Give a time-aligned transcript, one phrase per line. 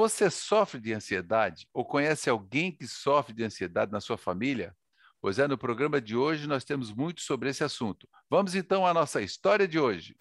[0.00, 4.74] Você sofre de ansiedade ou conhece alguém que sofre de ansiedade na sua família?
[5.20, 8.08] Pois é, no programa de hoje nós temos muito sobre esse assunto.
[8.30, 10.14] Vamos então à nossa história de hoje.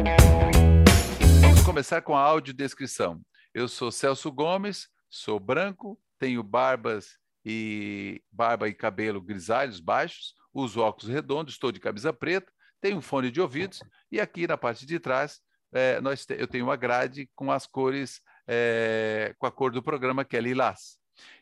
[1.39, 3.21] Vamos começar com a audiodescrição.
[3.53, 10.81] Eu sou Celso Gomes, sou branco, tenho barbas e barba e cabelo grisalhos baixos, uso
[10.81, 12.51] óculos redondos, estou de camisa preta,
[12.81, 13.79] tenho um fone de ouvidos
[14.11, 15.39] e aqui na parte de trás
[15.71, 18.21] é, nós eu tenho uma grade com as cores,
[18.51, 20.97] é, com a cor do programa, que é lilás.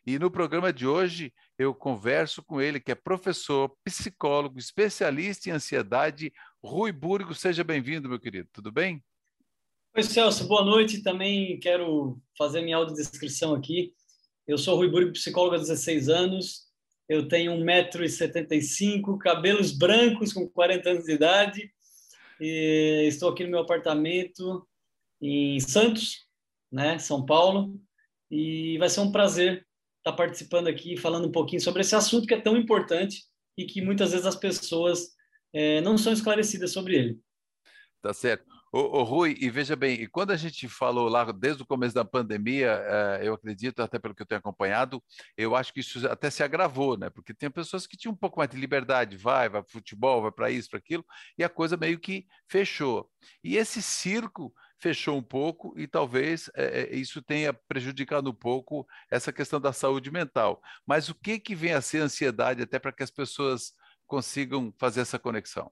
[0.06, 5.54] E no programa de hoje eu converso com ele, que é professor, psicólogo, especialista em
[5.54, 7.34] ansiedade, Rui Burgo.
[7.34, 8.50] Seja bem-vindo, meu querido.
[8.52, 9.02] Tudo bem?
[9.96, 10.48] Oi, Celso.
[10.48, 11.02] Boa noite.
[11.02, 13.94] Também quero fazer minha audiodescrição aqui.
[14.46, 16.68] Eu sou Rui Burgo, psicólogo há 16 anos.
[17.08, 21.72] Eu tenho 1,75m, cabelos brancos com 40 anos de idade
[22.40, 24.68] e estou aqui no meu apartamento
[25.22, 26.27] em Santos,
[26.72, 27.80] né, São Paulo,
[28.30, 29.66] e vai ser um prazer
[30.00, 33.24] estar participando aqui, falando um pouquinho sobre esse assunto que é tão importante
[33.58, 35.10] e que muitas vezes as pessoas
[35.54, 37.20] é, não são esclarecidas sobre ele.
[38.02, 38.46] Tá certo.
[38.72, 42.04] Ô, Rui, e veja bem, e quando a gente falou lá desde o começo da
[42.04, 45.02] pandemia, eh, eu acredito, até pelo que eu tenho acompanhado,
[45.38, 47.10] eu acho que isso até se agravou, né?
[47.10, 50.32] Porque tem pessoas que tinham um pouco mais de liberdade, vai, vai para futebol, vai
[50.34, 51.06] para isso, para aquilo,
[51.38, 53.10] e a coisa meio que fechou.
[53.42, 59.34] E esse circo fechou um pouco e talvez é, isso tenha prejudicado um pouco essa
[59.34, 60.62] questão da saúde mental.
[60.86, 63.74] Mas o que, que vem a ser ansiedade até para que as pessoas
[64.06, 65.72] consigam fazer essa conexão?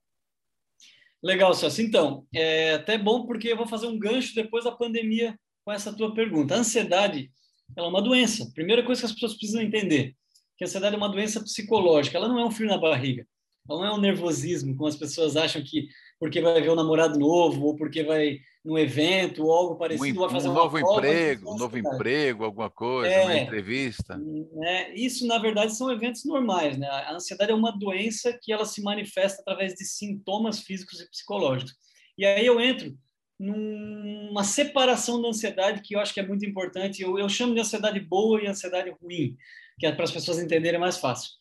[1.23, 1.81] Legal, Celso.
[1.81, 5.91] Então, é até bom porque eu vou fazer um gancho depois da pandemia com essa
[5.91, 6.53] tua pergunta.
[6.53, 7.31] A ansiedade
[7.75, 8.51] é uma doença.
[8.53, 10.15] Primeira coisa que as pessoas precisam entender,
[10.57, 12.17] que a ansiedade é uma doença psicológica.
[12.17, 13.25] Ela não é um frio na barriga.
[13.67, 15.87] Ela não é um nervosismo, como as pessoas acham que
[16.19, 20.23] porque vai ver um namorado novo ou porque vai num evento ou algo parecido, um,
[20.23, 24.19] vai fazer um novo emprego, um novo emprego, alguma coisa, é, uma entrevista.
[24.63, 26.87] É, isso na verdade são eventos normais, né?
[26.87, 31.75] A ansiedade é uma doença que ela se manifesta através de sintomas físicos e psicológicos.
[32.17, 32.97] E aí eu entro
[33.39, 37.01] numa separação da ansiedade que eu acho que é muito importante.
[37.01, 39.35] Eu, eu chamo de ansiedade boa e ansiedade ruim,
[39.77, 41.31] que é para as pessoas entenderem mais fácil.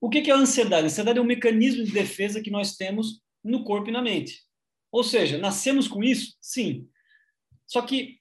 [0.00, 0.82] O que é a ansiedade?
[0.82, 4.42] A ansiedade é um mecanismo de defesa que nós temos no corpo e na mente.
[4.90, 6.36] Ou seja, nascemos com isso?
[6.40, 6.88] Sim.
[7.66, 8.18] Só que,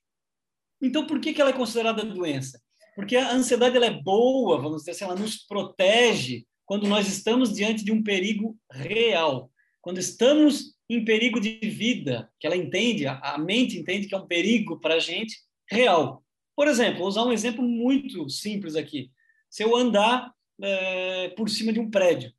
[0.81, 2.61] então por que, ela é considerada doença?
[2.95, 7.53] Porque a ansiedade ela é boa, vamos dizer assim, ela nos protege quando nós estamos
[7.53, 9.51] diante de um perigo real.
[9.81, 14.27] Quando estamos em perigo de vida, que ela entende, a mente entende que é um
[14.27, 15.37] perigo para a gente
[15.69, 16.23] real.
[16.55, 19.11] Por exemplo, vou usar um exemplo muito simples aqui.
[19.49, 20.31] Se eu andar
[20.61, 22.31] é, por cima de um prédio,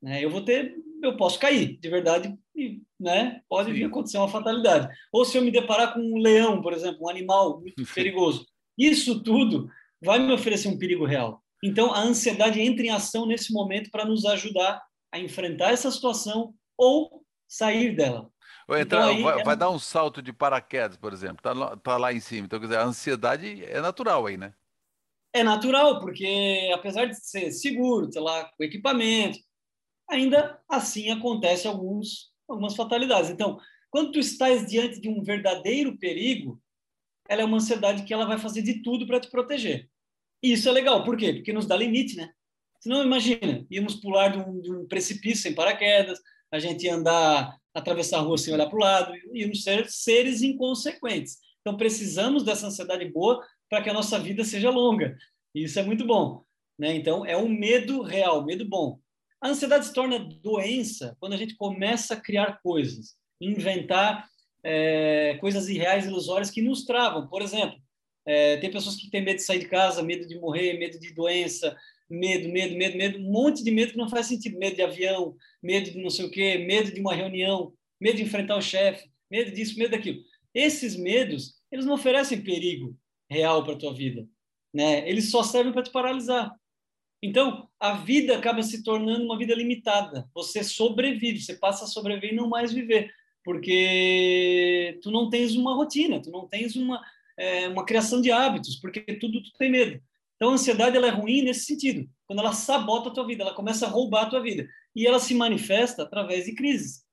[0.00, 4.28] né, eu vou ter, eu posso cair, de verdade, e né, pode vir acontecer uma
[4.28, 4.88] fatalidade.
[5.12, 8.46] Ou se eu me deparar com um leão, por exemplo, um animal muito perigoso.
[8.76, 9.68] Isso tudo
[10.02, 11.42] vai me oferecer um perigo real.
[11.62, 16.54] Então, a ansiedade entra em ação nesse momento para nos ajudar a enfrentar essa situação
[16.76, 18.30] ou sair dela.
[18.66, 19.44] Ou então, aí, vai, é...
[19.44, 22.46] vai, dar um salto de paraquedas, por exemplo, está lá, tá lá em cima.
[22.46, 24.54] Então, quer dizer, a ansiedade é natural aí, né?
[25.32, 29.38] É natural, porque apesar de ser seguro, sei lá, com equipamento,
[30.10, 33.30] ainda assim acontece alguns algumas fatalidades.
[33.30, 33.58] Então,
[33.90, 36.60] quando tu estás diante de um verdadeiro perigo,
[37.28, 39.88] ela é uma ansiedade que ela vai fazer de tudo para te proteger.
[40.42, 41.34] E isso é legal, por quê?
[41.34, 42.30] Porque nos dá limite, né?
[42.80, 46.18] Senão, imagina, íamos pular de um, de um precipício sem paraquedas,
[46.50, 50.42] a gente ia andar, atravessar a rua sem olhar para o lado, íamos ser seres
[50.42, 51.38] inconsequentes.
[51.60, 55.16] Então, precisamos dessa ansiedade boa para que a nossa vida seja longa.
[55.54, 56.42] E isso é muito bom.
[56.78, 56.94] Né?
[56.94, 58.98] Então, é um medo real, medo bom.
[59.40, 64.28] A ansiedade se torna doença quando a gente começa a criar coisas, inventar
[64.62, 67.26] é, coisas irreais, ilusórias que nos travam.
[67.26, 67.78] Por exemplo,
[68.26, 71.14] é, tem pessoas que têm medo de sair de casa, medo de morrer, medo de
[71.14, 71.74] doença,
[72.08, 74.58] medo, medo, medo, medo, um monte de medo que não faz sentido.
[74.58, 78.24] Medo de avião, medo de não sei o quê, medo de uma reunião, medo de
[78.24, 80.20] enfrentar o chefe, medo disso, medo daquilo.
[80.52, 82.94] Esses medos, eles não oferecem perigo
[83.30, 84.26] real para a tua vida.
[84.74, 85.08] Né?
[85.08, 86.52] Eles só servem para te paralisar.
[87.22, 90.28] Então, a vida acaba se tornando uma vida limitada.
[90.34, 93.12] Você sobrevive, você passa a sobreviver e não mais viver,
[93.44, 97.02] porque tu não tens uma rotina, tu não tens uma,
[97.36, 100.00] é, uma criação de hábitos, porque tudo tu tem medo.
[100.36, 103.54] Então, a ansiedade ela é ruim nesse sentido, quando ela sabota a tua vida, ela
[103.54, 104.66] começa a roubar a tua vida.
[104.96, 107.04] E ela se manifesta através de crises,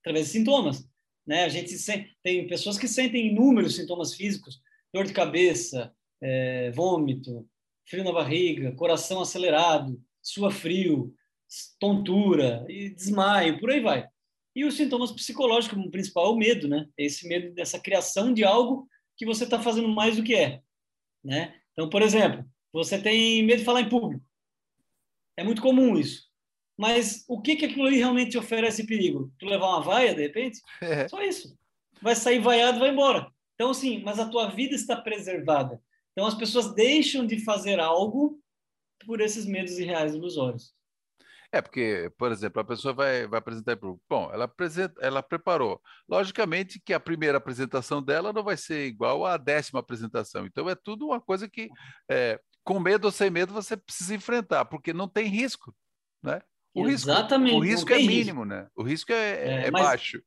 [0.00, 0.88] através de sintomas.
[1.26, 1.44] Né?
[1.44, 1.74] A gente
[2.22, 4.60] tem pessoas que sentem inúmeros sintomas físicos,
[4.94, 7.48] dor de cabeça, é, vômito,
[7.88, 11.14] frio na barriga, coração acelerado, sua frio,
[11.80, 14.06] tontura, e desmaio, por aí vai.
[14.54, 16.86] E os sintomas psicológicos, como principal, é o medo, né?
[16.98, 20.60] É esse medo dessa criação de algo que você está fazendo mais do que é,
[21.24, 21.54] né?
[21.72, 24.24] Então, por exemplo, você tem medo de falar em público.
[25.36, 26.28] É muito comum isso.
[26.76, 29.32] Mas o que, que aquilo ali realmente te oferece perigo?
[29.38, 30.60] Tu levar uma vaia, de repente?
[30.82, 31.08] É.
[31.08, 31.56] Só isso.
[32.00, 33.32] Vai sair vaiado vai embora.
[33.54, 35.80] Então, sim, mas a tua vida está preservada.
[36.18, 38.42] Então, as pessoas deixam de fazer algo
[39.06, 40.74] por esses medos irreais ilusórios.
[41.52, 44.00] É, porque, por exemplo, a pessoa vai, vai apresentar para o.
[44.10, 45.80] Bom, ela, apresenta, ela preparou.
[46.08, 50.44] Logicamente que a primeira apresentação dela não vai ser igual à décima apresentação.
[50.44, 51.68] Então, é tudo uma coisa que,
[52.10, 55.72] é, com medo ou sem medo, você precisa enfrentar, porque não tem risco.
[56.20, 56.42] Né?
[56.74, 57.60] O Exatamente.
[57.60, 58.44] Risco, o risco é mínimo, risco.
[58.44, 58.68] né?
[58.74, 60.20] O risco é, é, é mas, baixo.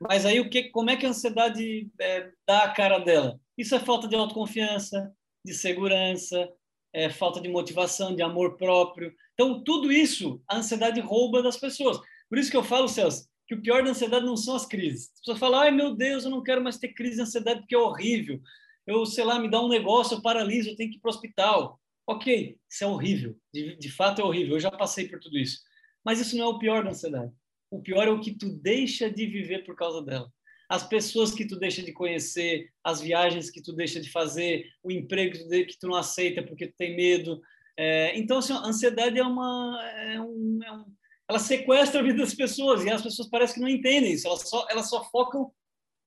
[0.00, 3.40] Mas aí, o que, como é que a ansiedade é, dá a cara dela?
[3.56, 5.14] Isso é falta de autoconfiança,
[5.44, 6.48] de segurança,
[6.92, 9.14] é falta de motivação, de amor próprio.
[9.32, 11.98] Então, tudo isso a ansiedade rouba das pessoas.
[12.28, 15.10] Por isso que eu falo, Celso, que o pior da ansiedade não são as crises.
[15.14, 17.74] As pessoas falam, ai meu Deus, eu não quero mais ter crise de ansiedade porque
[17.74, 18.40] é horrível.
[18.86, 21.14] Eu, sei lá, me dá um negócio, eu paraliso, eu tenho que ir para o
[21.14, 21.80] hospital.
[22.06, 23.36] Ok, isso é horrível.
[23.52, 24.54] De, de fato é horrível.
[24.54, 25.60] Eu já passei por tudo isso.
[26.04, 27.32] Mas isso não é o pior da ansiedade.
[27.70, 30.30] O pior é o que tu deixa de viver por causa dela
[30.68, 34.90] as pessoas que tu deixa de conhecer, as viagens que tu deixa de fazer, o
[34.90, 37.40] emprego que tu não aceita porque tu tem medo.
[37.78, 40.84] É, então, assim, a ansiedade é uma, é um, é um,
[41.28, 44.26] ela sequestra a vida das pessoas e as pessoas parecem que não entendem isso.
[44.26, 45.52] Elas só, elas só focam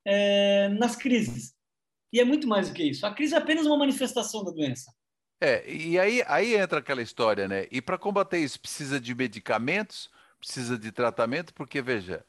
[0.05, 1.53] é, nas crises.
[2.11, 3.05] E é muito mais do que isso.
[3.05, 4.91] A crise é apenas uma manifestação da doença.
[5.41, 7.67] É, e aí, aí entra aquela história, né?
[7.71, 12.25] E para combater isso, precisa de medicamentos, precisa de tratamento, porque, veja,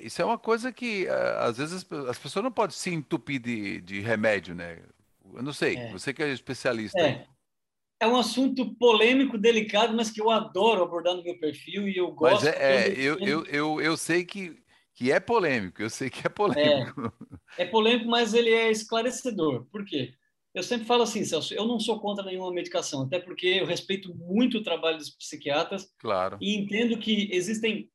[0.00, 3.80] isso é uma coisa que eh, às vezes as pessoas não podem se entupir de,
[3.80, 4.82] de remédio, né?
[5.34, 5.92] Eu não sei, é.
[5.92, 7.00] você que é especialista.
[7.00, 7.26] É.
[8.00, 12.10] é um assunto polêmico, delicado, mas que eu adoro abordar no meu perfil e eu
[12.12, 12.44] gosto.
[12.44, 14.56] Mas é, é eu, eu, eu, eu sei que,
[14.94, 17.12] que é polêmico, eu sei que é polêmico.
[17.56, 19.64] É, é polêmico, mas ele é esclarecedor.
[19.66, 20.14] Por quê?
[20.54, 24.14] Eu sempre falo assim, Celso, eu não sou contra nenhuma medicação, até porque eu respeito
[24.14, 25.90] muito o trabalho dos psiquiatras.
[25.98, 26.36] Claro.
[26.42, 27.90] E entendo que existem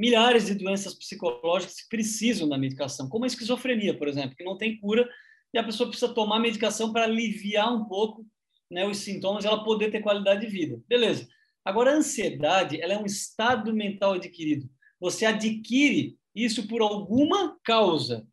[0.00, 4.56] milhares de doenças psicológicas que precisam da medicação, como a esquizofrenia, por exemplo, que não
[4.56, 5.06] tem cura
[5.52, 8.26] e a pessoa precisa tomar medicação para aliviar um pouco
[8.70, 10.82] né, os sintomas e ela poder ter qualidade de vida.
[10.88, 11.28] Beleza.
[11.62, 14.70] Agora, a ansiedade ela é um estado mental adquirido.
[14.98, 18.26] Você adquire isso por alguma causa.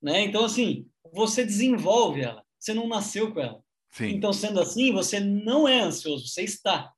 [0.00, 0.22] Né?
[0.22, 2.44] Então, assim, você desenvolve ela.
[2.60, 3.60] Você não nasceu com ela.
[3.90, 4.10] Sim.
[4.10, 6.92] Então, sendo assim, você não é ansioso, você está.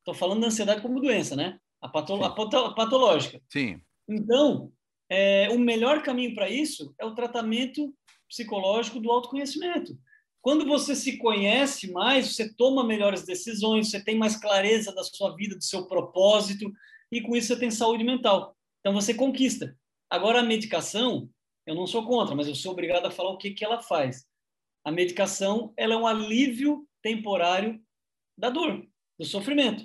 [0.00, 1.58] Estou falando da ansiedade como doença, né?
[1.80, 3.40] A, pato, a, pato, a patológica.
[3.48, 3.80] Sim.
[4.08, 4.72] Então,
[5.08, 7.94] é, o melhor caminho para isso é o tratamento
[8.28, 9.96] psicológico do autoconhecimento.
[10.40, 15.34] Quando você se conhece mais, você toma melhores decisões, você tem mais clareza da sua
[15.34, 16.72] vida, do seu propósito,
[17.10, 18.56] e com isso você tem saúde mental.
[18.80, 19.76] Então você conquista.
[20.08, 21.28] Agora a medicação,
[21.66, 24.24] eu não sou contra, mas eu sou obrigado a falar o que, que ela faz.
[24.84, 27.80] A medicação ela é um alívio temporário
[28.38, 28.86] da dor,
[29.18, 29.84] do sofrimento.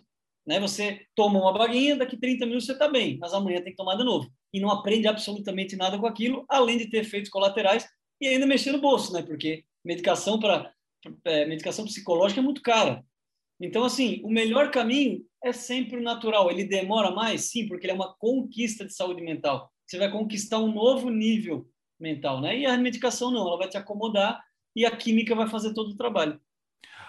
[0.52, 0.60] Né?
[0.60, 3.96] Você toma uma baguinha, daqui 30 minutos você está bem, mas amanhã tem que tomar
[3.96, 4.30] de novo.
[4.54, 7.88] E não aprende absolutamente nada com aquilo, além de ter efeitos colaterais
[8.20, 9.22] e ainda mexer no bolso, né?
[9.22, 10.70] Porque medicação para
[11.24, 13.02] é, medicação psicológica é muito cara.
[13.62, 16.52] Então, assim, o melhor caminho é sempre o natural.
[16.52, 17.50] Ele demora mais?
[17.50, 19.72] Sim, porque ele é uma conquista de saúde mental.
[19.88, 21.66] Você vai conquistar um novo nível
[21.98, 22.60] mental, né?
[22.60, 24.44] E a medicação não, ela vai te acomodar
[24.76, 26.42] e a química vai fazer todo o trabalho.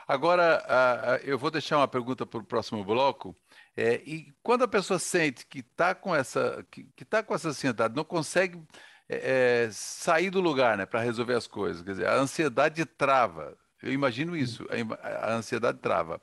[0.07, 3.37] Agora, eu vou deixar uma pergunta para o próximo bloco.
[3.77, 7.95] É, e quando a pessoa sente que está com essa que está com essa ansiedade,
[7.97, 8.63] não consegue
[9.09, 13.57] é, sair do lugar, né, para resolver as coisas, quer dizer, a ansiedade trava.
[13.83, 14.67] Eu imagino isso,
[15.01, 16.21] a, a ansiedade trava.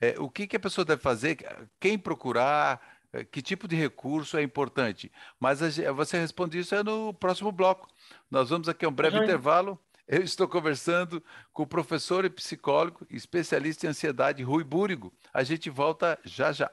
[0.00, 1.36] É, o que, que a pessoa deve fazer?
[1.80, 2.80] Quem procurar?
[3.12, 5.10] É, que tipo de recurso é importante?
[5.38, 7.88] Mas a, você responde isso é no próximo bloco.
[8.30, 9.24] Nós vamos aqui a um breve uhum.
[9.24, 11.22] intervalo eu estou conversando
[11.52, 15.12] com o professor e psicólogo, especialista em ansiedade, Rui Búrigo.
[15.34, 16.70] A gente volta já já.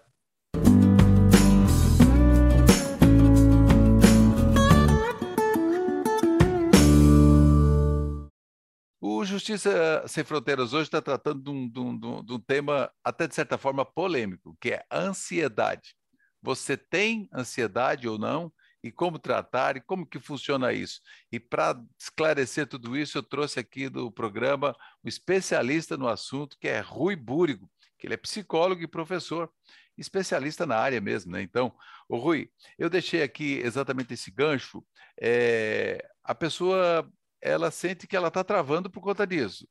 [9.01, 13.27] O Justiça Sem Fronteiras hoje está tratando de um, de, um, de um, tema, até
[13.27, 15.95] de certa forma, polêmico, que é ansiedade.
[16.41, 18.51] Você tem ansiedade ou não?
[18.83, 20.99] E como tratar e como que funciona isso.
[21.31, 26.67] E para esclarecer tudo isso, eu trouxe aqui do programa um especialista no assunto, que
[26.67, 29.49] é Rui Búrigo, que ele é psicólogo e professor,
[29.97, 31.41] especialista na área mesmo, né?
[31.41, 31.73] Então,
[32.09, 34.83] o Rui, eu deixei aqui exatamente esse gancho.
[35.21, 37.09] É, a pessoa
[37.41, 39.67] ela sente que ela está travando por conta disso.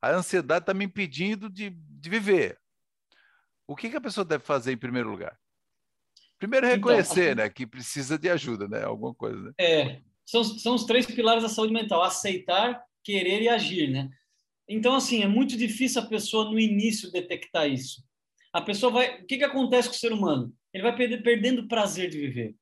[0.00, 2.58] A ansiedade está me impedindo de, de viver.
[3.66, 5.38] O que, que a pessoa deve fazer em primeiro lugar?
[6.38, 9.40] Primeiro então, reconhecer, então, né, que precisa de ajuda, né, alguma coisa.
[9.40, 9.52] Né?
[9.58, 14.10] É, são, são os três pilares da saúde mental: aceitar, querer e agir, né?
[14.68, 18.02] Então, assim, é muito difícil a pessoa no início detectar isso.
[18.52, 19.20] A pessoa vai.
[19.20, 20.52] O que, que acontece com o ser humano?
[20.72, 22.56] Ele vai perdendo o prazer de viver.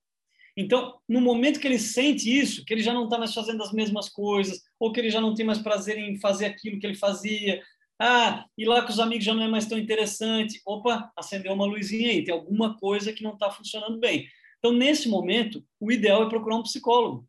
[0.56, 3.72] Então, no momento que ele sente isso, que ele já não está mais fazendo as
[3.72, 6.94] mesmas coisas, ou que ele já não tem mais prazer em fazer aquilo que ele
[6.94, 7.62] fazia,
[8.04, 11.64] ah, e lá com os amigos já não é mais tão interessante, opa, acendeu uma
[11.64, 14.26] luzinha aí, tem alguma coisa que não está funcionando bem.
[14.58, 17.28] Então, nesse momento, o ideal é procurar um psicólogo.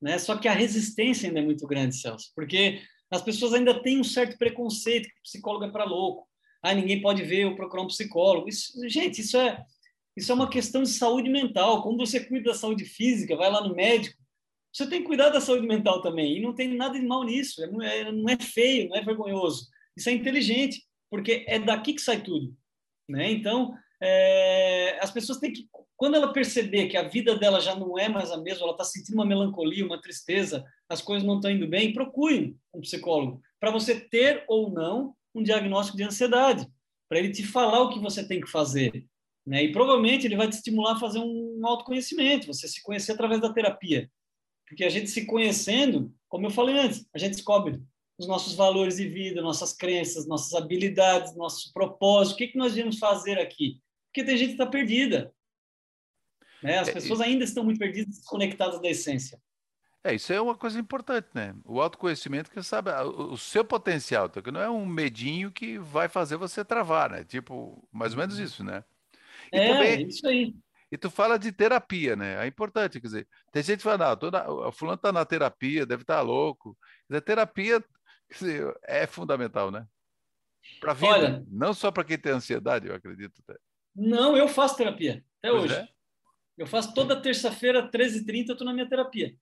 [0.00, 0.16] Né?
[0.18, 4.04] Só que a resistência ainda é muito grande, Celso, porque as pessoas ainda têm um
[4.04, 6.28] certo preconceito que psicólogo é para louco.
[6.62, 8.48] Ah, ninguém pode ver ou procurar um psicólogo.
[8.48, 9.64] Isso, gente, isso é
[10.16, 11.82] isso é uma questão de saúde mental.
[11.82, 14.16] Como você cuida da saúde física, vai lá no médico,
[14.72, 16.36] você tem que cuidar da saúde mental também.
[16.36, 17.62] E não tem nada de mal nisso.
[17.62, 19.68] É, não é feio, não é vergonhoso.
[19.98, 22.56] Isso é inteligente, porque é daqui que sai tudo.
[23.08, 23.32] Né?
[23.32, 27.98] Então, é, as pessoas têm que, quando ela perceber que a vida dela já não
[27.98, 31.50] é mais a mesma, ela está sentindo uma melancolia, uma tristeza, as coisas não estão
[31.50, 36.64] indo bem, procure um psicólogo para você ter ou não um diagnóstico de ansiedade,
[37.08, 39.04] para ele te falar o que você tem que fazer.
[39.44, 39.64] Né?
[39.64, 43.52] E provavelmente ele vai te estimular a fazer um autoconhecimento, você se conhecer através da
[43.52, 44.08] terapia.
[44.68, 47.80] Porque a gente se conhecendo, como eu falei antes, a gente descobre
[48.18, 52.74] os nossos valores de vida, nossas crenças, nossas habilidades, nosso propósito, o que, que nós
[52.74, 53.80] viemos fazer aqui.
[54.06, 55.32] Porque tem gente que está perdida.
[56.60, 56.78] Né?
[56.78, 59.40] As é, pessoas ainda estão muito perdidas, desconectadas da essência.
[60.02, 61.54] É, isso é uma coisa importante, né?
[61.64, 66.08] O autoconhecimento que sabe o, o seu potencial, que não é um medinho que vai
[66.08, 67.24] fazer você travar, né?
[67.24, 68.44] Tipo, mais ou menos uhum.
[68.44, 68.84] isso, né?
[69.52, 70.54] E é, também, isso aí.
[70.90, 72.42] E tu fala de terapia, né?
[72.44, 75.84] É importante, quer dizer, tem gente que fala, não, na, o fulano está na terapia,
[75.84, 76.76] deve estar tá louco.
[77.06, 77.84] Quer dizer, terapia
[78.84, 79.86] é fundamental, né?
[80.80, 83.42] Para vida, Olha, não só para quem tem ansiedade, eu acredito.
[83.94, 85.74] Não, eu faço terapia, até pois hoje.
[85.74, 85.88] É?
[86.56, 89.34] Eu faço toda terça-feira, 13h30, eu estou na minha terapia.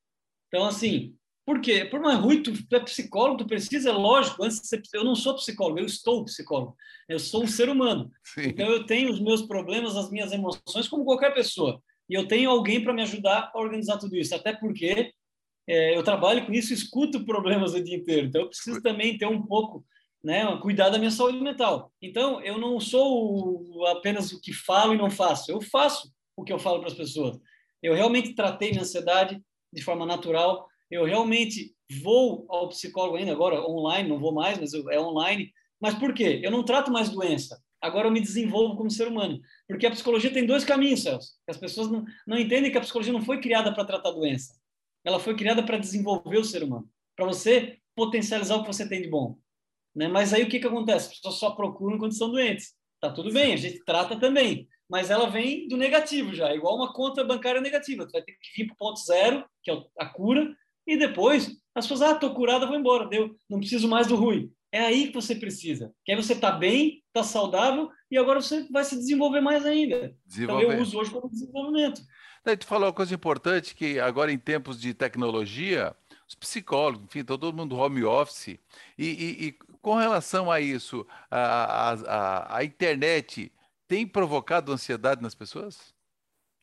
[0.49, 1.17] Então, assim,
[1.47, 1.85] por quê?
[1.85, 4.61] Por mais ruim, tu, é psicólogo, tu precisa, é lógico, antes
[4.93, 6.77] eu não sou psicólogo, eu estou psicólogo.
[7.09, 8.11] Eu sou um ser humano.
[8.25, 8.49] Sim.
[8.49, 11.81] Então eu tenho os meus problemas, as minhas emoções, como qualquer pessoa.
[12.09, 14.35] E eu tenho alguém para me ajudar a organizar tudo isso.
[14.35, 15.13] Até porque
[15.69, 18.27] é, eu trabalho com isso, escuto problemas o dia inteiro.
[18.27, 19.85] Então eu preciso também ter um pouco,
[20.23, 21.93] né, cuidar da minha saúde mental.
[22.01, 25.51] Então eu não sou apenas o que falo e não faço.
[25.51, 27.39] Eu faço o que eu falo para as pessoas.
[27.83, 29.41] Eu realmente tratei minha ansiedade
[29.73, 34.73] de forma natural eu realmente vou ao psicólogo ainda, agora online, não vou mais, mas
[34.73, 35.53] é online.
[35.81, 36.41] Mas por quê?
[36.43, 37.61] Eu não trato mais doença.
[37.81, 39.41] Agora eu me desenvolvo como ser humano.
[39.69, 41.33] Porque a psicologia tem dois caminhos, Celso.
[41.49, 44.55] As pessoas não, não entendem que a psicologia não foi criada para tratar doença.
[45.07, 46.91] Ela foi criada para desenvolver o ser humano.
[47.15, 49.39] Para você potencializar o que você tem de bom.
[49.95, 50.09] Né?
[50.09, 51.09] Mas aí o que, que acontece?
[51.09, 52.75] As pessoas só procuram quando estão doentes.
[53.01, 54.69] Tá tudo bem, a gente trata também.
[54.89, 58.07] Mas ela vem do negativo já, igual uma conta bancária negativa.
[58.07, 60.55] Tu vai ter que vir para o ponto zero, que é a cura,
[60.87, 64.51] e depois as pessoas, ah, tô curada, vou embora, deu, não preciso mais do ruim.
[64.73, 65.93] É aí que você precisa.
[66.05, 70.15] Que aí você está bem, está saudável e agora você vai se desenvolver mais ainda.
[70.39, 72.01] Então eu uso hoje como desenvolvimento.
[72.47, 75.97] Daí tu falou uma coisa importante que agora em tempos de tecnologia,
[76.29, 78.59] os psicólogos, enfim, todo mundo home office e,
[78.97, 83.53] e, e com relação a isso, a, a, a, internet
[83.89, 85.93] tem provocado ansiedade nas pessoas?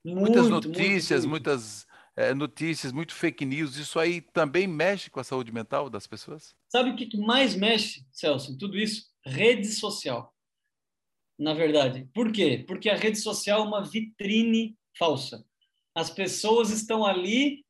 [0.06, 1.50] Muito, muitas notícias, muito, muito.
[1.50, 1.86] muitas
[2.16, 6.56] é, notícias, muito fake news, isso aí também mexe com a saúde mental das pessoas?
[6.70, 9.12] Sabe o que mais mexe, Celso, em tudo isso?
[9.26, 10.34] Rede social.
[11.38, 12.08] Na verdade.
[12.14, 12.64] Por quê?
[12.66, 15.46] Porque a rede social é uma vitrine falsa.
[15.96, 17.64] As pessoas estão ali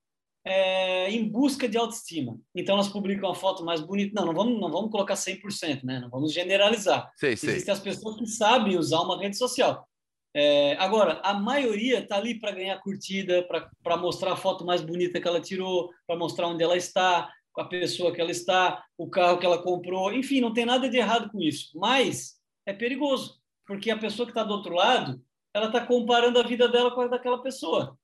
[0.46, 2.38] é, em busca de autoestima.
[2.54, 4.14] Então elas publicam a foto mais bonita.
[4.16, 6.00] Não, não vamos, não vamos colocar 100%, né?
[6.00, 7.12] Não vamos generalizar.
[7.16, 7.52] Sei, sei.
[7.52, 9.88] Existem as pessoas que sabem usar uma rede social.
[10.36, 13.48] É, agora, a maioria está ali para ganhar curtida,
[13.84, 17.62] para mostrar a foto mais bonita que ela tirou, para mostrar onde ela está, com
[17.62, 20.12] a pessoa que ela está, o carro que ela comprou.
[20.12, 21.70] Enfim, não tem nada de errado com isso.
[21.76, 25.22] Mas é perigoso, porque a pessoa que está do outro lado,
[25.54, 27.96] ela está comparando a vida dela com a daquela pessoa.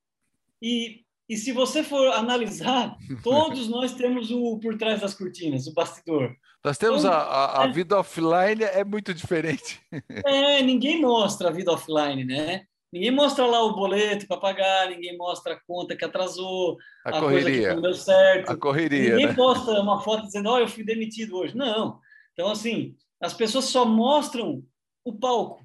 [0.62, 5.74] E e se você for analisar, todos nós temos o por trás das cortinas, o
[5.74, 6.36] bastidor.
[6.66, 9.80] Nós temos então, a, a, é, vida offline é muito diferente.
[10.26, 12.64] É, ninguém mostra a vida offline, né?
[12.92, 17.20] Ninguém mostra lá o boleto para pagar, ninguém mostra a conta que atrasou, a, a
[17.20, 17.44] correria.
[17.44, 18.52] coisa que não deu certo.
[18.52, 19.12] A correria.
[19.12, 19.34] Ninguém né?
[19.34, 21.56] posta uma foto dizendo, ó, oh, eu fui demitido hoje.
[21.56, 22.00] Não.
[22.34, 24.64] Então, assim, as pessoas só mostram
[25.06, 25.64] o palco.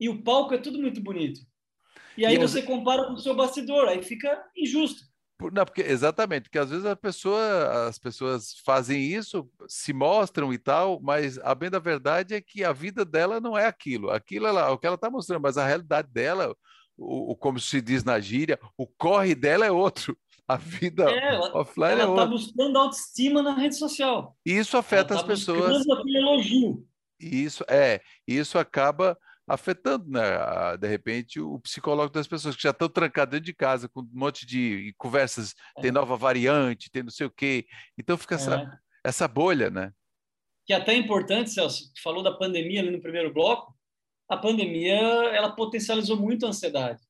[0.00, 1.40] E o palco é tudo muito bonito.
[2.18, 5.04] E aí e você compara com o seu bastidor, aí fica injusto.
[5.52, 10.58] Não, porque exatamente, porque às vezes a pessoa, as pessoas fazem isso, se mostram e
[10.58, 14.10] tal, mas a bem da verdade é que a vida dela não é aquilo.
[14.10, 16.52] Aquilo ela, o que ela está mostrando, mas a realidade dela,
[16.96, 20.18] o, o, como se diz na gíria, o corre dela é outro.
[20.48, 22.24] A vida é, ela, offline ela é outra.
[22.24, 24.34] Ela está buscando autoestima na rede social.
[24.44, 25.86] E isso afeta ela as tá pessoas.
[25.88, 26.84] aquele elogio.
[27.20, 29.16] Isso é, isso acaba
[29.48, 30.20] afetando, né,
[30.78, 34.08] de repente, o psicológico das pessoas que já estão trancadas dentro de casa com um
[34.12, 35.80] monte de conversas, é.
[35.80, 37.66] tem nova variante, tem não sei o quê.
[37.96, 39.08] Então fica essa, é.
[39.08, 39.92] essa bolha, né?
[40.66, 43.74] Que é até importante, Celso, falou da pandemia ali no primeiro bloco,
[44.28, 47.00] a pandemia ela potencializou muito a ansiedade,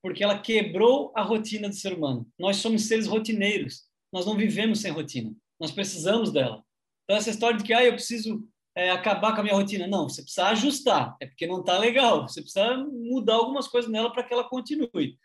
[0.00, 2.26] porque ela quebrou a rotina do ser humano.
[2.38, 6.62] Nós somos seres rotineiros, nós não vivemos sem rotina, nós precisamos dela.
[7.04, 8.46] Então essa história de que ah, eu preciso
[8.78, 9.88] é, acabar com a minha rotina.
[9.88, 12.28] Não, você precisa ajustar, é porque não está legal.
[12.28, 15.18] Você precisa mudar algumas coisas nela para que ela continue.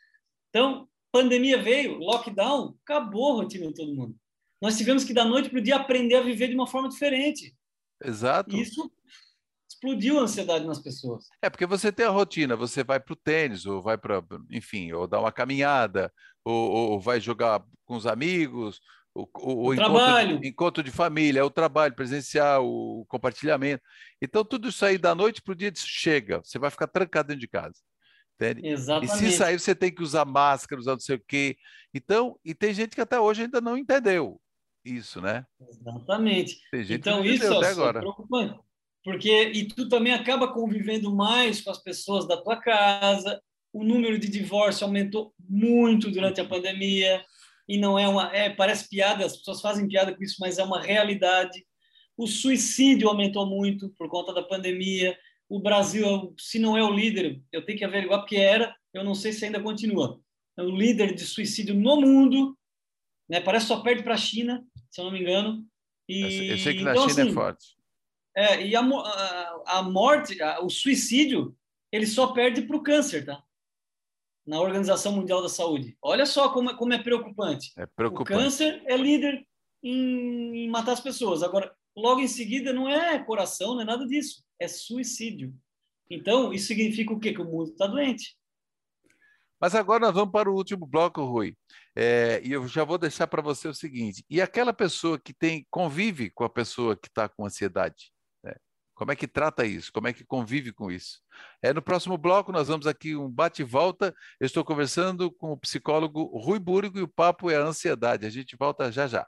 [0.50, 4.15] Então, pandemia veio, lockdown, acabou a rotina de todo mundo.
[4.60, 7.55] Nós tivemos que, da noite para o dia, aprender a viver de uma forma diferente.
[8.03, 8.55] Exato.
[8.55, 8.91] Isso
[9.69, 11.27] explodiu a ansiedade nas pessoas.
[11.39, 14.91] É, porque você tem a rotina, você vai para o tênis, ou vai para, enfim,
[14.93, 16.12] ou dar uma caminhada,
[16.43, 18.81] ou, ou vai jogar com os amigos,
[19.15, 23.84] o, o, o encontro, de, encontro, de, família, o trabalho presencial, o compartilhamento.
[24.22, 27.41] Então, tudo isso aí da noite para o dia chega, você vai ficar trancado dentro
[27.41, 27.75] de casa.
[28.36, 28.67] Entende?
[28.67, 29.13] Exatamente.
[29.13, 31.55] E se sair, você tem que usar máscara, usar não sei o quê.
[31.93, 34.41] Então, e tem gente que até hoje ainda não entendeu
[34.84, 35.46] isso, né?
[35.70, 36.58] Exatamente.
[36.89, 38.00] então, isso é agora.
[38.00, 38.60] preocupante.
[39.03, 43.41] Porque, e tu também acaba convivendo mais com as pessoas da tua casa,
[43.72, 47.24] o número de divórcio aumentou muito durante a pandemia
[47.67, 48.36] e não é uma.
[48.36, 51.65] É, parece piada, as pessoas fazem piada com isso, mas é uma realidade.
[52.17, 55.17] O suicídio aumentou muito por conta da pandemia.
[55.50, 59.15] O Brasil, se não é o líder, eu tenho que averiguar porque era, eu não
[59.15, 60.20] sei se ainda continua.
[60.58, 62.58] É o líder de suicídio no mundo,
[63.27, 63.39] né?
[63.39, 65.65] Parece só perde para a China, se eu não me engano.
[66.08, 67.65] E, eu sei que na então, China é assim, é forte.
[68.36, 71.55] É, e a, a, a morte, a, o suicídio,
[71.91, 73.43] ele só perde para o câncer, tá?
[74.45, 75.97] Na Organização Mundial da Saúde.
[76.01, 77.71] Olha só como é, como é preocupante.
[77.77, 78.33] É preocupante.
[78.33, 79.45] O câncer é líder
[79.81, 81.43] em, em matar as pessoas.
[81.43, 84.43] Agora, logo em seguida, não é coração, não é nada disso.
[84.60, 85.53] É suicídio.
[86.10, 87.34] Então, isso significa o quê?
[87.34, 88.36] Que o mundo está doente.
[89.60, 91.56] Mas agora nós vamos para o último bloco, Rui.
[91.95, 95.65] É, e eu já vou deixar para você o seguinte: e aquela pessoa que tem
[95.69, 98.12] convive com a pessoa que está com ansiedade?
[98.95, 99.91] Como é que trata isso?
[99.91, 101.19] Como é que convive com isso?
[101.62, 104.13] É, no próximo bloco, nós vamos aqui um bate-volta.
[104.39, 108.25] Eu estou conversando com o psicólogo Rui Búrigo e o papo é a ansiedade.
[108.25, 109.27] A gente volta já já.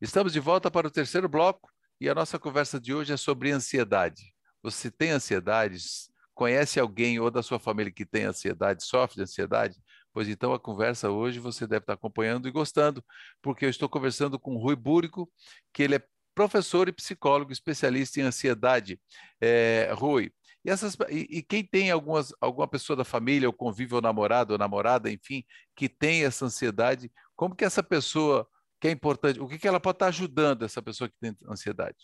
[0.00, 3.50] Estamos de volta para o terceiro bloco e a nossa conversa de hoje é sobre
[3.50, 4.32] ansiedade.
[4.62, 6.10] Você tem ansiedades?
[6.34, 9.76] Conhece alguém ou da sua família que tem ansiedade, sofre de ansiedade?
[10.16, 13.04] Pois então a conversa hoje você deve estar acompanhando e gostando,
[13.42, 15.30] porque eu estou conversando com Rui Búrico,
[15.74, 16.02] que ele é
[16.34, 18.98] professor e psicólogo especialista em ansiedade.
[19.38, 20.32] É, Rui,
[20.64, 24.54] e, essas, e, e, quem tem algumas, alguma pessoa da família, ou convive, ou namorado,
[24.54, 25.44] ou namorada, enfim,
[25.76, 28.48] que tem essa ansiedade, como que essa pessoa,
[28.80, 31.98] que é importante, o que, que ela pode estar ajudando essa pessoa que tem ansiedade?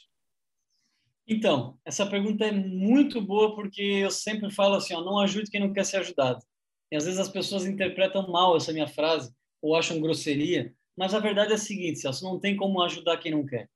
[1.26, 5.60] Então, essa pergunta é muito boa porque eu sempre falo assim, ó, não ajude quem
[5.62, 6.44] não quer ser ajudado.
[6.92, 11.18] E às vezes as pessoas interpretam mal essa minha frase ou acham grosseria, mas a
[11.20, 13.70] verdade é a seguinte, Celso, não tem como ajudar quem não quer.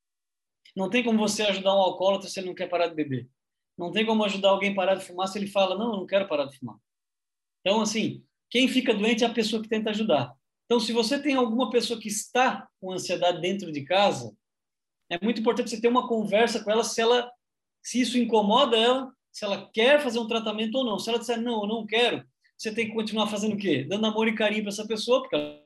[0.77, 3.27] Não tem como você ajudar um alcoólatra se ele não quer parar de beber.
[3.79, 6.07] Não tem como ajudar alguém a parar de fumar se ele fala, não, eu não
[6.07, 6.77] quero parar de fumar.
[7.63, 10.35] Então, assim, quem fica doente é a pessoa que tenta ajudar.
[10.67, 14.37] Então, se você tem alguma pessoa que está com ansiedade dentro de casa,
[15.09, 17.33] é muito importante você ter uma conversa com ela se ela
[17.83, 20.99] se isso incomoda ela, se ela quer fazer um tratamento ou não.
[20.99, 22.23] Se ela disser não, eu não quero,
[22.57, 23.85] você tem que continuar fazendo o quê?
[23.85, 25.63] Dando amor e carinho para essa pessoa, porque ela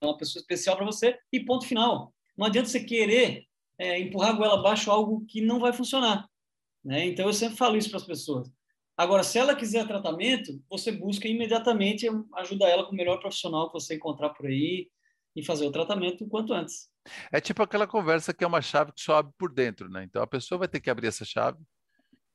[0.00, 2.12] é uma pessoa especial para você, e ponto final.
[2.36, 3.46] Não adianta você querer
[3.78, 6.28] é, empurrar a goela abaixo algo que não vai funcionar.
[6.84, 7.06] Né?
[7.06, 8.50] Então, eu sempre falo isso para as pessoas.
[8.96, 13.72] Agora, se ela quiser tratamento, você busca imediatamente ajudar ela com o melhor profissional que
[13.72, 14.88] você encontrar por aí
[15.34, 16.88] e fazer o tratamento o quanto antes.
[17.32, 20.04] É tipo aquela conversa que é uma chave que só abre por dentro, né?
[20.04, 21.58] Então a pessoa vai ter que abrir essa chave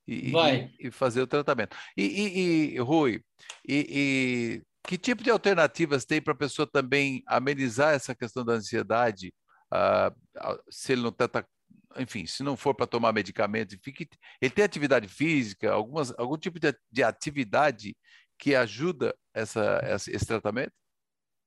[0.10, 1.76] e, e, fazer o tratamento.
[1.96, 3.22] E, e, Rui,
[3.68, 9.34] e, que tipo de alternativas tem para a pessoa também amenizar essa questão da ansiedade?
[9.72, 11.46] Uh, se ele não tenta,
[11.98, 13.94] enfim, se não for para tomar medicamento, enfim,
[14.42, 17.96] ele tem atividade física, algumas, algum tipo de, de atividade
[18.40, 20.72] que ajuda essa, essa, esse tratamento?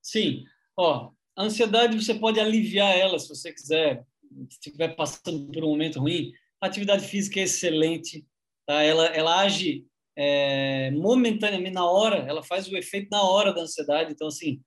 [0.01, 0.45] Sim.
[0.77, 4.05] Ó, a ansiedade você pode aliviar ela se você quiser,
[4.51, 6.33] se estiver passando por um momento ruim.
[6.61, 8.25] A atividade física é excelente.
[8.67, 8.83] Tá?
[8.83, 9.85] Ela, ela age
[10.17, 14.13] é, momentaneamente, na hora, ela faz o efeito na hora da ansiedade.
[14.13, 14.61] Então, assim,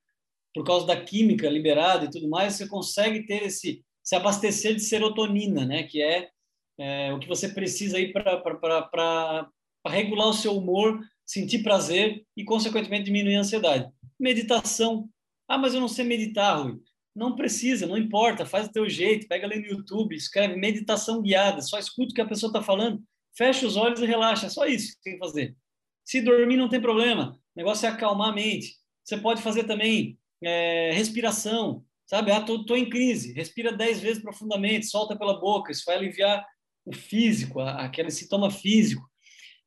[0.53, 4.81] por causa da química liberada e tudo mais, você consegue ter esse se abastecer de
[4.81, 5.81] serotonina, né?
[5.83, 6.29] Que é
[6.77, 9.49] é, o que você precisa aí para
[9.87, 13.89] regular o seu humor, sentir prazer e, consequentemente, diminuir a ansiedade.
[14.19, 15.09] Meditação.
[15.47, 16.79] Ah, mas eu não sei meditar, Rui.
[17.15, 21.61] Não precisa, não importa, faz do teu jeito, pega ali no YouTube, escreve meditação guiada,
[21.61, 23.01] só escuta o que a pessoa está falando,
[23.37, 25.55] fecha os olhos e relaxa, é só isso que tem que fazer.
[26.03, 28.75] Se dormir não tem problema, o negócio é acalmar a mente.
[29.03, 32.31] Você pode fazer também é, respiração, sabe?
[32.31, 36.45] Ah, tô, tô em crise, respira dez vezes profundamente, solta pela boca, isso vai aliviar
[36.85, 39.03] o físico, aquele sintoma físico.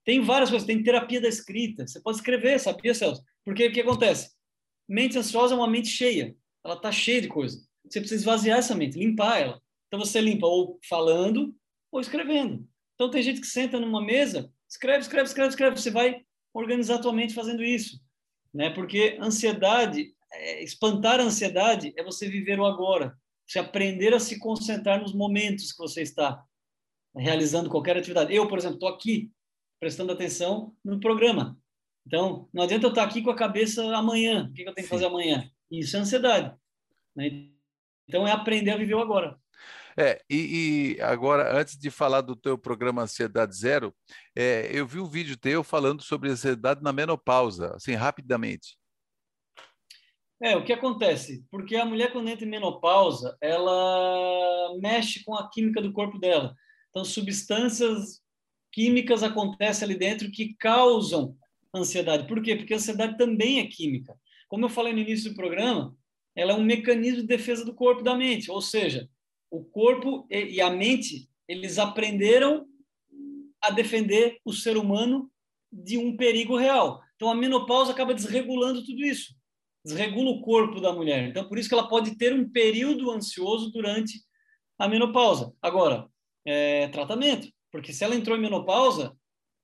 [0.04, 3.22] Tem várias coisas, tem terapia da escrita, você pode escrever, sabia, Celso?
[3.44, 4.30] Porque o que acontece?
[4.88, 7.60] Mente ansiosa é uma mente cheia, ela está cheia de coisa.
[7.84, 9.62] Você precisa esvaziar essa mente, limpar ela.
[9.86, 11.54] Então você limpa ou falando
[11.90, 12.66] ou escrevendo.
[12.98, 15.76] Então tem gente que senta numa mesa, escreve, escreve, escreve, escreve.
[15.76, 16.20] Você vai
[16.52, 18.00] organizar a tua mente fazendo isso,
[18.52, 18.70] né?
[18.70, 24.40] Porque ansiedade, é, espantar a ansiedade é você viver o agora, você aprender a se
[24.40, 26.42] concentrar nos momentos que você está
[27.14, 28.34] realizando qualquer atividade.
[28.34, 29.30] Eu, por exemplo, estou aqui
[29.78, 31.56] prestando atenção no programa.
[32.04, 34.48] Então, não adianta eu estar aqui com a cabeça amanhã.
[34.50, 35.48] O que eu tenho que fazer amanhã?
[35.70, 36.52] Isso é ansiedade.
[37.14, 37.48] Né?
[38.08, 39.38] Então, é aprender a viver o agora.
[40.00, 43.92] É, e, e, agora, antes de falar do teu programa Ansiedade Zero,
[44.36, 48.78] é, eu vi um vídeo teu falando sobre ansiedade na menopausa, assim, rapidamente.
[50.40, 51.44] É, o que acontece?
[51.50, 56.54] Porque a mulher, quando entra em menopausa, ela mexe com a química do corpo dela.
[56.90, 58.20] Então, substâncias
[58.72, 61.36] químicas acontecem ali dentro que causam
[61.74, 62.28] ansiedade.
[62.28, 62.54] Por quê?
[62.54, 64.14] Porque a ansiedade também é química.
[64.46, 65.92] Como eu falei no início do programa,
[66.36, 68.48] ela é um mecanismo de defesa do corpo e da mente.
[68.48, 69.08] Ou seja,
[69.50, 72.66] o corpo e a mente, eles aprenderam
[73.62, 75.30] a defender o ser humano
[75.72, 77.02] de um perigo real.
[77.16, 79.34] Então, a menopausa acaba desregulando tudo isso.
[79.84, 81.28] Desregula o corpo da mulher.
[81.28, 84.20] Então, por isso que ela pode ter um período ansioso durante
[84.78, 85.52] a menopausa.
[85.60, 86.08] Agora,
[86.46, 87.48] é, tratamento.
[87.70, 89.14] Porque se ela entrou em menopausa,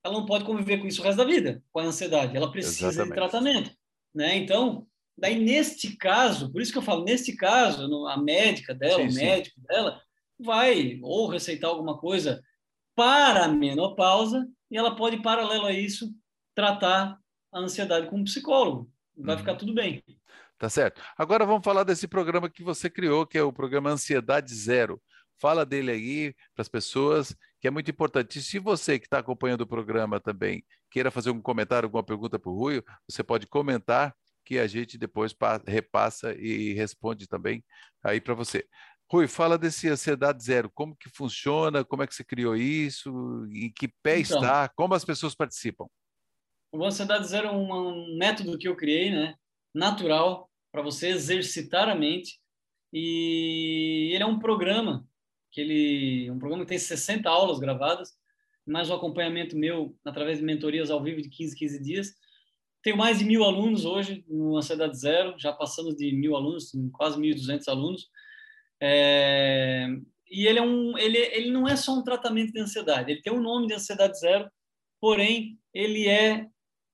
[0.05, 2.37] ela não pode conviver com isso o resto da vida, com a ansiedade.
[2.37, 3.09] Ela precisa Exatamente.
[3.09, 3.71] de tratamento.
[4.15, 4.37] Né?
[4.37, 9.09] Então, daí neste caso, por isso que eu falo, neste caso, a médica dela, sim,
[9.09, 9.67] o médico sim.
[9.67, 10.01] dela,
[10.39, 12.43] vai ou receitar alguma coisa
[12.95, 16.13] para a menopausa e ela pode, paralelo a isso,
[16.55, 17.19] tratar
[17.53, 18.91] a ansiedade com um psicólogo.
[19.17, 19.41] Vai uhum.
[19.41, 20.03] ficar tudo bem.
[20.59, 21.01] Tá certo.
[21.17, 25.01] Agora vamos falar desse programa que você criou, que é o programa Ansiedade Zero.
[25.39, 28.39] Fala dele aí para as pessoas, que é muito importante.
[28.39, 32.39] E se você que está acompanhando o programa também queira fazer um comentário, alguma pergunta
[32.39, 35.35] para o Rui, você pode comentar que a gente depois
[35.67, 37.65] repassa e responde também
[38.03, 38.67] aí para você.
[39.11, 43.11] Rui, fala desse Ansiedade Zero, como que funciona, como é que você criou isso,
[43.51, 45.87] em que pé então, está, como as pessoas participam?
[46.73, 49.35] O Ansiedade Zero é um, método que eu criei, né,
[49.75, 52.41] natural, para você exercitar a mente,
[52.93, 55.07] e ele é um programa
[55.53, 58.13] que ele um programa que tem 60 aulas gravadas,
[58.67, 62.15] mais um acompanhamento meu através de mentorias ao vivo de 15, 15 dias.
[62.85, 67.19] Tenho mais de mil alunos hoje no Ansiedade Zero, já passamos de mil alunos, quase
[67.19, 68.11] 1.200 alunos.
[68.79, 69.89] É,
[70.31, 73.33] e ele, é um, ele, ele não é só um tratamento de ansiedade, ele tem
[73.33, 74.51] um nome de Ansiedade Zero,
[75.01, 76.47] porém, ele é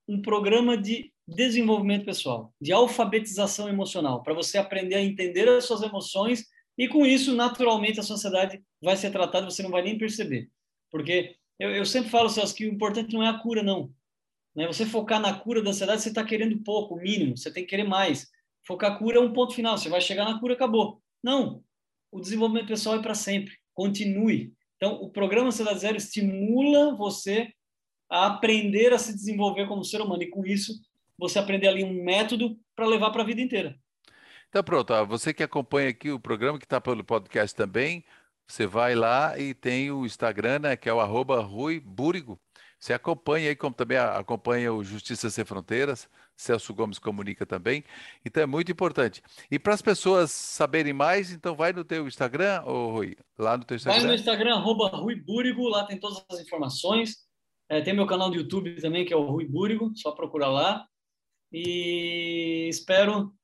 [0.07, 5.83] um programa de desenvolvimento pessoal, de alfabetização emocional, para você aprender a entender as suas
[5.83, 6.46] emoções
[6.79, 10.48] e com isso, naturalmente, a sociedade vai ser tratada, você não vai nem perceber.
[10.88, 13.92] Porque eu, eu sempre falo, Celso, que o importante não é a cura, não.
[14.61, 14.66] Né?
[14.66, 17.85] Você focar na cura da ansiedade, você está querendo pouco, mínimo, você tem que querer
[17.85, 18.29] mais.
[18.66, 21.01] Focar a cura é um ponto final, você vai chegar na cura, acabou.
[21.23, 21.62] Não,
[22.12, 24.53] o desenvolvimento pessoal é para sempre, continue.
[24.77, 27.53] Então, o programa Ansiedade Zero estimula você
[28.11, 30.79] a aprender a se desenvolver como ser humano, e com isso,
[31.16, 33.79] você aprender ali um método para levar para a vida inteira.
[34.49, 38.05] Então pronto, você que acompanha aqui o programa, que está pelo podcast também,
[38.49, 42.37] você vai lá e tem o Instagram, né, que é o arroba Rui Búrigo.
[42.81, 47.85] Você acompanha aí, como também acompanha o Justiça Sem Fronteiras, Celso Gomes comunica também.
[48.25, 49.23] Então é muito importante.
[49.51, 53.16] E para as pessoas saberem mais, então vai no teu Instagram, ou Rui?
[53.38, 54.01] Lá no teu Instagram.
[54.01, 57.19] Vai no Instagram, arroba Rui Búrigo, lá tem todas as informações.
[57.69, 60.87] É, tem meu canal do YouTube também, que é o Rui Búrigo, só procurar lá.
[61.53, 63.35] E espero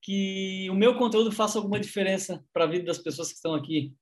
[0.00, 3.92] que o meu conteúdo faça alguma diferença para a vida das pessoas que estão aqui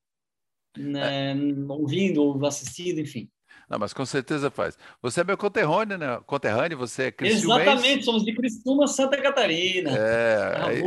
[0.77, 1.35] né,
[1.69, 3.31] ouvindo ou assistindo, enfim.
[3.69, 4.77] Não, mas com certeza faz.
[5.01, 6.21] Você é meu conterrâneo, né?
[6.27, 7.63] Conterrâneo, você é criciumense.
[7.63, 9.91] Exatamente, somos de Criciúma, Santa Catarina.
[9.97, 10.83] É,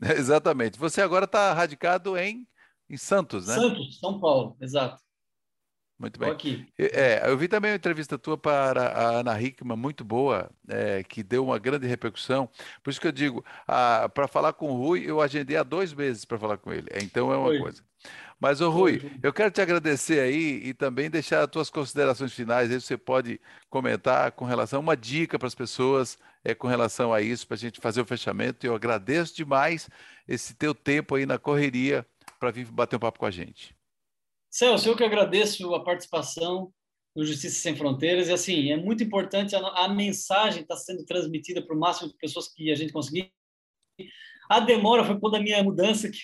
[0.00, 0.78] é exatamente.
[0.78, 2.46] Você agora está radicado em,
[2.88, 3.54] em Santos, né?
[3.54, 5.06] Santos, São Paulo, exato.
[5.98, 6.30] Muito bem.
[6.30, 6.66] Aqui.
[6.78, 11.22] É, eu vi também uma entrevista tua para a Ana Hickman, muito boa, é, que
[11.22, 12.50] deu uma grande repercussão.
[12.82, 16.26] Por isso que eu digo, para falar com o Rui, eu agendei há dois meses
[16.26, 16.88] para falar com ele.
[17.02, 17.58] Então é uma Oi.
[17.58, 17.82] coisa.
[18.38, 22.70] Mas, ô Rui, eu quero te agradecer aí e também deixar as tuas considerações finais.
[22.70, 23.40] Aí você pode
[23.70, 27.54] comentar com relação a uma dica para as pessoas é, com relação a isso, para
[27.54, 28.66] a gente fazer o fechamento.
[28.66, 29.88] Eu agradeço demais
[30.28, 32.06] esse teu tempo aí na correria
[32.38, 33.74] para vir bater um papo com a gente.
[34.50, 36.72] Celso, eu que agradeço a participação
[37.16, 38.28] no Justiça Sem Fronteiras.
[38.28, 42.10] E, assim, é muito importante a, a mensagem estar tá sendo transmitida para o máximo
[42.10, 43.32] de pessoas que a gente conseguir.
[44.48, 46.18] A demora foi por da minha mudança, que,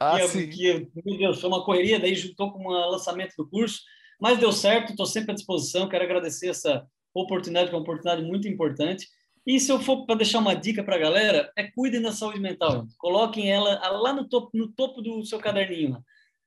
[0.00, 3.80] ah, que, que, meu Deus, foi uma correria, daí juntou com o lançamento do curso,
[4.20, 8.22] mas deu certo, estou sempre à disposição, quero agradecer essa oportunidade, que é uma oportunidade
[8.22, 9.06] muito importante.
[9.46, 12.40] E se eu for para deixar uma dica para a galera, é cuidem da saúde
[12.40, 12.86] mental.
[12.98, 16.02] Coloquem ela lá no topo, no topo do seu caderninho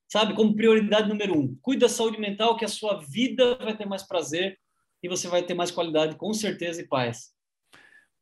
[0.10, 1.56] sabe, como prioridade número um.
[1.62, 4.60] Cuide da saúde mental, que a sua vida vai ter mais prazer
[5.04, 7.32] e você vai ter mais qualidade, com certeza, e paz.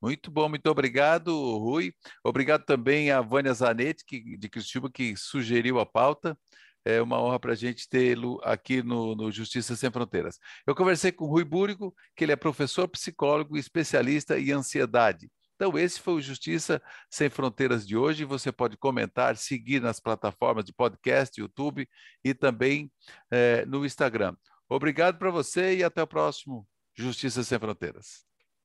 [0.02, 1.92] Muito bom, muito obrigado, Rui.
[2.24, 6.38] Obrigado também a Vânia Zanetti, que, de Cristiúba, que sugeriu a pauta.
[6.86, 10.40] É uma honra para a gente tê-lo aqui no, no, Justiça Sem Fronteiras.
[10.66, 15.30] Eu conversei com o Rui Búrico, que ele é professor, psicólogo especialista em ansiedade.
[15.56, 18.24] Então, esse foi o Justiça Sem Fronteiras de hoje.
[18.24, 21.90] Você pode comentar, seguir nas plataformas de podcast, YouTube
[22.24, 22.92] e também
[23.32, 24.36] é, no Instagram.
[24.70, 28.24] Obrigado para você e até o próximo Justiça Sem Fronteiras.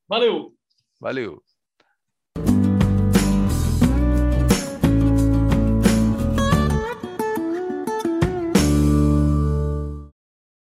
[0.09, 0.62] Valeu!
[1.03, 1.43] Valeu!